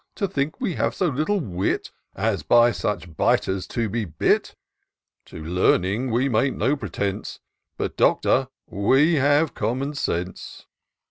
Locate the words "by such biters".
2.41-3.67